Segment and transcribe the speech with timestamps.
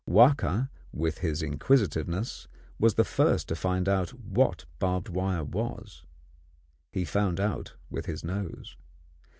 [0.09, 2.47] Wahka, with his inquisitiveness,
[2.79, 6.01] was the first to find out what the barbed wire was.
[6.91, 8.75] He found out with his nose.